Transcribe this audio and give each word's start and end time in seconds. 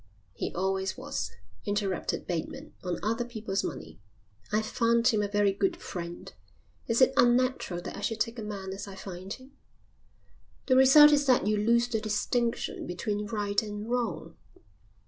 "He 0.33 0.51
always 0.55 0.97
was," 0.97 1.31
interrupted 1.63 2.25
Bateman, 2.25 2.73
"on 2.83 2.97
other 3.03 3.23
people's 3.23 3.63
money." 3.63 3.99
"I've 4.51 4.65
found 4.65 5.07
him 5.09 5.21
a 5.21 5.27
very 5.27 5.53
good 5.53 5.77
friend. 5.77 6.33
Is 6.87 7.01
it 7.03 7.13
unnatural 7.15 7.81
that 7.83 7.95
I 7.95 8.01
should 8.01 8.19
take 8.19 8.39
a 8.39 8.41
man 8.41 8.73
as 8.73 8.87
I 8.87 8.95
find 8.95 9.31
him?" 9.31 9.51
"The 10.65 10.75
result 10.75 11.11
is 11.11 11.27
that 11.27 11.45
you 11.45 11.55
lose 11.55 11.87
the 11.87 12.01
distinction 12.01 12.87
between 12.87 13.27
right 13.27 13.61
and 13.61 13.87
wrong." 13.87 14.37